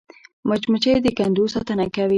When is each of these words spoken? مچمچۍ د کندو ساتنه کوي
مچمچۍ 0.47 0.95
د 1.01 1.07
کندو 1.17 1.43
ساتنه 1.53 1.85
کوي 1.95 2.09